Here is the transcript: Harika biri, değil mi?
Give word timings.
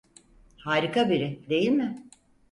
Harika 0.57 1.09
biri, 1.09 1.39
değil 1.49 1.69
mi? 1.69 2.07